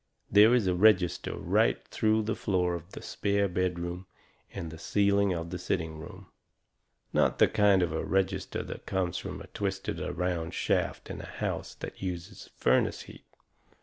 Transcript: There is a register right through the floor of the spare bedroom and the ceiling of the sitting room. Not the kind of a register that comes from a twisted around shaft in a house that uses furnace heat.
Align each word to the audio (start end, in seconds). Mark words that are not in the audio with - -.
There 0.31 0.55
is 0.55 0.65
a 0.65 0.73
register 0.73 1.37
right 1.37 1.87
through 1.89 2.23
the 2.23 2.35
floor 2.35 2.73
of 2.73 2.89
the 2.93 3.03
spare 3.03 3.47
bedroom 3.47 4.07
and 4.51 4.71
the 4.71 4.79
ceiling 4.79 5.31
of 5.31 5.51
the 5.51 5.59
sitting 5.59 5.99
room. 5.99 6.25
Not 7.13 7.37
the 7.37 7.47
kind 7.47 7.83
of 7.83 7.91
a 7.91 8.03
register 8.03 8.63
that 8.63 8.87
comes 8.87 9.19
from 9.19 9.41
a 9.41 9.45
twisted 9.53 9.99
around 10.01 10.55
shaft 10.55 11.11
in 11.11 11.21
a 11.21 11.27
house 11.27 11.75
that 11.75 12.01
uses 12.01 12.49
furnace 12.57 13.03
heat. 13.03 13.25